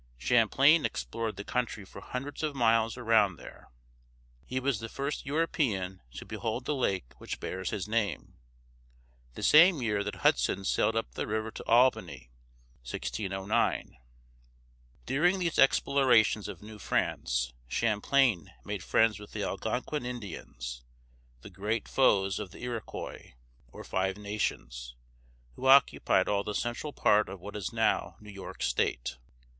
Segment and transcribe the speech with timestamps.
[0.17, 3.69] Champlain explored the country for hundreds of miles around there.
[4.47, 8.33] He was the first European to behold the lake which bears his name,
[9.35, 12.31] the same year that Hudson sailed up the river to Albany
[12.81, 13.99] (1609).
[15.05, 20.83] During these explorations of New France, Champlain made friends with the Al gon´quin Indians,
[21.41, 23.33] the great foes of the Ir o quois´
[23.71, 24.95] (or Five Nations),
[25.53, 28.89] who occupied all the central part of what is now New York state.
[28.89, 29.47] [Illustration: Old Quebec.